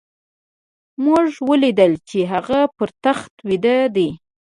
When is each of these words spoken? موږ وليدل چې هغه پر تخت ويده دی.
موږ 1.05 1.25
وليدل 1.49 1.91
چې 2.09 2.19
هغه 2.31 2.59
پر 2.77 2.89
تخت 3.03 3.33
ويده 3.47 3.77
دی. 3.95 4.09